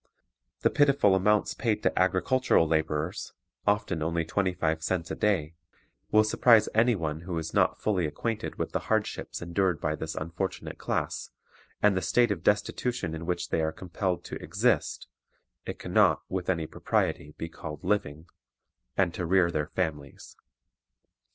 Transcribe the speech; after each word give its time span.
The 0.61 0.71
pitiful 0.71 1.13
amounts 1.13 1.53
paid 1.53 1.83
to 1.83 1.99
agricultural 1.99 2.67
laborers 2.67 3.33
(often 3.67 4.01
only 4.01 4.25
twenty 4.25 4.55
five 4.55 4.81
cents 4.81 5.11
a 5.11 5.15
day) 5.15 5.53
will 6.09 6.23
surprise 6.23 6.67
any 6.73 6.95
one 6.95 7.21
who 7.21 7.37
is 7.37 7.53
not 7.53 7.79
fully 7.79 8.07
acquainted 8.07 8.55
with 8.57 8.71
the 8.71 8.79
hardships 8.89 9.43
endured 9.43 9.79
by 9.79 9.93
this 9.93 10.15
unfortunate 10.15 10.79
class, 10.79 11.29
and 11.83 11.95
the 11.95 12.01
state 12.01 12.31
of 12.31 12.41
destitution 12.41 13.13
in 13.13 13.27
which 13.27 13.49
they 13.49 13.61
are 13.61 13.71
compelled 13.71 14.23
to 14.23 14.41
exist 14.41 15.07
(it 15.67 15.77
can 15.77 15.93
not, 15.93 16.23
with 16.27 16.49
any 16.49 16.65
propriety, 16.65 17.35
be 17.37 17.47
called 17.47 17.83
living), 17.83 18.25
and 18.97 19.13
to 19.13 19.23
rear 19.27 19.51
their 19.51 19.67
families. 19.67 20.35